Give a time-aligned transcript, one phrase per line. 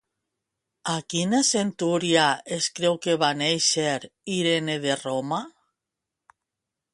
[0.93, 2.23] A quina centúria
[2.57, 3.93] es creu que va néixer
[4.39, 5.41] Irene de Roma?